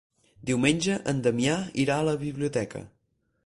Diumenge 0.49 0.95
en 1.13 1.21
Damià 1.29 1.59
irà 1.87 2.01
a 2.01 2.09
la 2.11 2.19
biblioteca. 2.25 2.87